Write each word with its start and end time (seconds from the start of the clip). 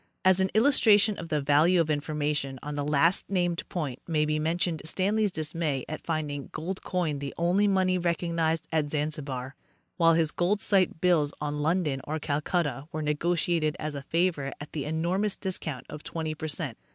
As 0.25 0.39
an 0.39 0.49
illustration 0.55 1.15
of 1.19 1.29
the 1.29 1.41
value 1.41 1.79
of 1.79 1.91
in 1.91 1.99
formation 1.99 2.57
on 2.63 2.73
the 2.73 2.83
last 2.83 3.29
named 3.29 3.61
point 3.69 4.01
may 4.07 4.25
be 4.25 4.39
mentioned 4.39 4.81
Stanley's 4.83 5.31
dismay 5.31 5.85
at 5.87 6.03
finding 6.03 6.47
gold 6.53 6.81
coin 6.81 7.19
the 7.19 7.35
only 7.37 7.67
money 7.67 7.99
recognized 7.99 8.65
at 8.71 8.89
Zan 8.89 9.09
zibar, 9.11 9.51
while 9.97 10.15
his 10.15 10.31
gold 10.31 10.59
sight 10.59 11.01
bills 11.01 11.35
on 11.39 11.59
London 11.61 12.01
or 12.05 12.17
Calcutta 12.17 12.87
were 12.91 13.03
nego 13.03 13.35
tiated 13.35 13.75
as 13.77 13.93
a 13.93 14.01
favor 14.01 14.51
at 14.59 14.71
the 14.71 14.85
enormous 14.85 15.35
discount 15.35 15.85
of 15.87 16.01
twenty 16.01 16.33
percent. 16.33 16.79